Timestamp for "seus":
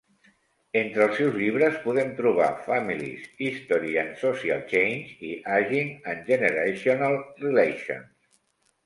1.17-1.35